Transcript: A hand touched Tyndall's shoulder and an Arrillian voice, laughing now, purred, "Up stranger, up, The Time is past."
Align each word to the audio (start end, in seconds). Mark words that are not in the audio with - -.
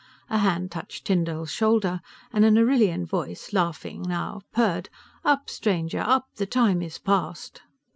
A 0.31 0.39
hand 0.39 0.71
touched 0.71 1.05
Tyndall's 1.05 1.51
shoulder 1.51 2.01
and 2.33 2.43
an 2.43 2.57
Arrillian 2.57 3.05
voice, 3.05 3.53
laughing 3.53 4.01
now, 4.01 4.41
purred, 4.51 4.89
"Up 5.23 5.47
stranger, 5.47 5.99
up, 5.99 6.25
The 6.37 6.47
Time 6.47 6.81
is 6.81 6.97
past." 6.97 7.61